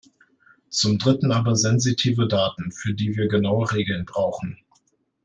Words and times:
Zum 0.69 0.97
Dritten 0.97 1.31
aber 1.31 1.55
sensitive 1.55 2.27
Daten, 2.27 2.71
für 2.71 2.95
die 2.95 3.15
wir 3.17 3.27
genaue 3.27 3.71
Regeln 3.71 4.03
brauchen. 4.03 4.57